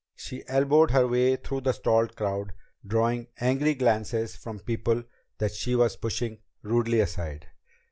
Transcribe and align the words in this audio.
She 0.15 0.43
elbowed 0.47 0.89
her 0.89 1.07
way 1.07 1.35
through 1.35 1.61
the 1.61 1.73
stalled 1.73 2.15
crowd, 2.15 2.53
drawing 2.83 3.27
angry 3.39 3.75
glances 3.75 4.35
from 4.35 4.57
people 4.57 5.03
that 5.37 5.53
she 5.53 5.75
was 5.75 5.95
pushing 5.95 6.39
rudely 6.63 7.01
aside. 7.01 7.45